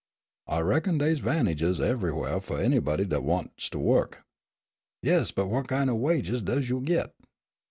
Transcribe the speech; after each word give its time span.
"I 0.47 0.61
reckon 0.61 0.97
dey's 0.97 1.19
'vantages 1.19 1.79
everywhah 1.79 2.39
fu' 2.39 2.55
anybody 2.55 3.05
dat 3.05 3.21
wants 3.23 3.69
to 3.69 3.77
wu'k." 3.77 4.17
"Yes, 5.03 5.29
but 5.29 5.45
what 5.45 5.67
kin' 5.67 5.89
o' 5.89 5.95
wages 5.95 6.41
does 6.41 6.67
yo' 6.69 6.79
git? 6.79 7.13